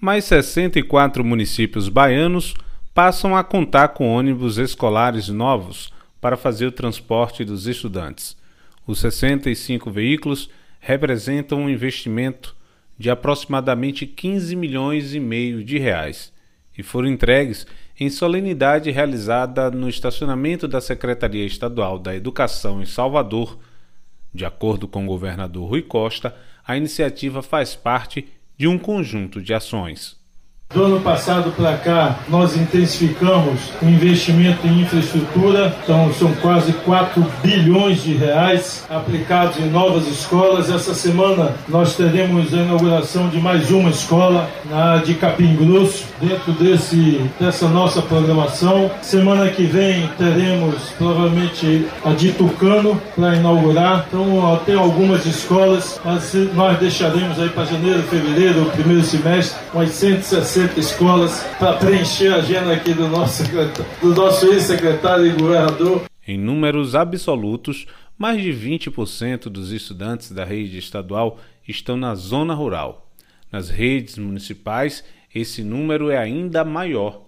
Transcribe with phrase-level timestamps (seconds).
[0.00, 2.54] mais 64 municípios baianos
[2.94, 8.34] passam a contar com ônibus escolares novos para fazer o transporte dos estudantes.
[8.86, 10.48] Os 65 veículos
[10.80, 12.56] representam um investimento
[12.98, 16.32] de aproximadamente 15 milhões e meio de reais
[16.76, 17.66] e foram entregues
[17.98, 23.58] em solenidade realizada no estacionamento da Secretaria Estadual da Educação em Salvador.
[24.32, 26.34] De acordo com o governador Rui Costa,
[26.66, 28.26] a iniciativa faz parte
[28.60, 30.19] de um conjunto de ações.
[30.72, 37.26] Do ano passado para cá, nós intensificamos o investimento em infraestrutura, então são quase 4
[37.42, 40.70] bilhões de reais aplicados em novas escolas.
[40.70, 46.52] Essa semana nós teremos a inauguração de mais uma escola, na de Capim Grosso, dentro
[46.52, 48.92] desse, dessa nossa programação.
[49.02, 54.04] Semana que vem teremos provavelmente a de Tucano para inaugurar.
[54.06, 60.59] Então, até algumas escolas, mas nós deixaremos aí para janeiro, fevereiro, primeiro semestre, umas 160
[60.76, 63.42] escolas para preencher a agenda aqui do nosso,
[64.00, 66.04] do nosso ex-secretário e governador.
[66.26, 67.86] Em números absolutos,
[68.18, 73.10] mais de 20% dos estudantes da rede estadual estão na zona rural.
[73.50, 75.02] Nas redes municipais,
[75.34, 77.22] esse número é ainda maior.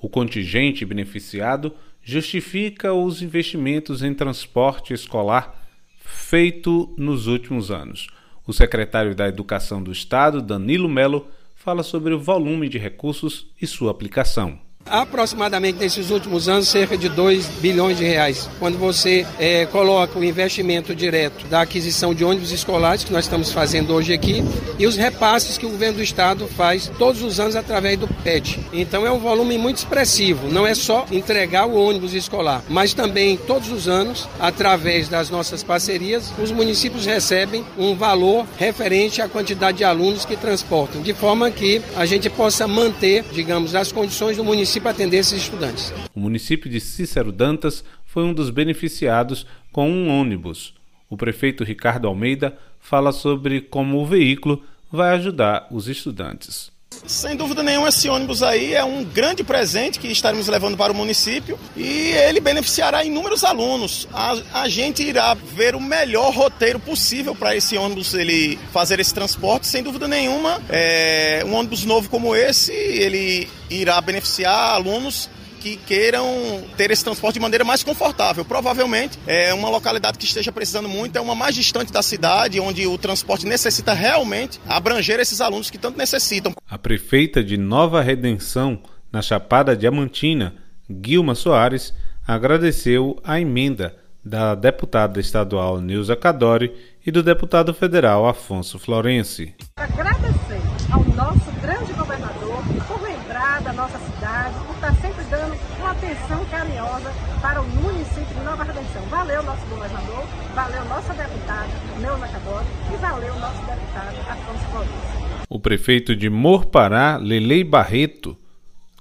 [0.00, 1.72] O contingente beneficiado
[2.02, 5.60] justifica os investimentos em transporte escolar
[6.02, 8.08] feito nos últimos anos.
[8.46, 11.28] O secretário da Educação do Estado, Danilo Melo,
[11.60, 14.58] fala sobre o volume de recursos e sua aplicação
[14.90, 18.48] aproximadamente nesses últimos anos cerca de 2 bilhões de reais.
[18.58, 23.52] Quando você é, coloca o investimento direto da aquisição de ônibus escolares, que nós estamos
[23.52, 24.42] fazendo hoje aqui,
[24.78, 28.58] e os repasses que o governo do estado faz todos os anos através do PET.
[28.72, 30.48] Então é um volume muito expressivo.
[30.48, 35.62] Não é só entregar o ônibus escolar, mas também todos os anos, através das nossas
[35.62, 41.50] parcerias, os municípios recebem um valor referente à quantidade de alunos que transportam, de forma
[41.50, 45.92] que a gente possa manter, digamos, as condições do município para atender esses estudantes.
[46.14, 50.74] O município de Cícero Dantas foi um dos beneficiados com um ônibus.
[51.08, 54.62] O prefeito Ricardo Almeida fala sobre como o veículo
[54.92, 56.70] vai ajudar os estudantes.
[57.10, 60.94] Sem dúvida nenhuma, esse ônibus aí é um grande presente que estaremos levando para o
[60.94, 64.06] município e ele beneficiará inúmeros alunos.
[64.12, 69.12] A, a gente irá ver o melhor roteiro possível para esse ônibus ele fazer esse
[69.12, 69.66] transporte.
[69.66, 75.28] Sem dúvida nenhuma, é, um ônibus novo como esse, ele irá beneficiar alunos
[75.60, 78.44] que queiram ter esse transporte de maneira mais confortável.
[78.44, 82.86] Provavelmente é uma localidade que esteja precisando muito, é uma mais distante da cidade, onde
[82.86, 86.54] o transporte necessita realmente abranger esses alunos que tanto necessitam.
[86.70, 88.78] A prefeita de Nova Redenção,
[89.10, 90.54] na Chapada Diamantina,
[90.88, 91.92] Guilma Soares,
[92.24, 96.72] agradeceu a emenda da deputada estadual Nilza Cadori
[97.04, 99.52] e do deputado federal Afonso Florenci.
[99.78, 105.90] Agradecer ao nosso grande governador por lembrar da nossa cidade, por estar sempre dando uma
[105.90, 107.10] atenção carinhosa
[107.42, 109.02] para o município de Nova Redenção.
[109.10, 115.29] Valeu nosso governador, valeu nossa deputada Neuza Cadori e valeu nosso deputado Afonso Florenci.
[115.50, 118.38] O prefeito de Morpará, Lelei Barreto,